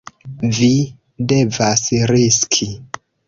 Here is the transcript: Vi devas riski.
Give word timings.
Vi 0.59 0.69
devas 1.33 1.85
riski. 2.15 2.71